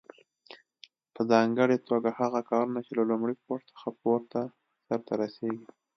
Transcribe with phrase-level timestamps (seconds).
[1.13, 4.39] په ځانګړي توګه هغه کارونه چې له لومړي پوړ څخه پورته
[4.85, 5.67] سرته رسیږي.